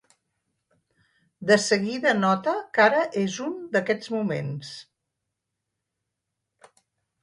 De 1.51 1.57
seguida 1.65 2.15
nota 2.23 2.55
que 2.79 2.87
ara 2.87 3.05
és 3.27 3.39
un 3.49 3.55
d'aquests 3.77 4.13
moments. 4.19 4.75